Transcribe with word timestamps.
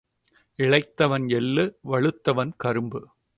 இளைத்தவன் 0.59 1.29
எள்ளு 1.29 1.65
வலுத்தவன் 1.83 2.53
கரும்பு. 2.57 3.01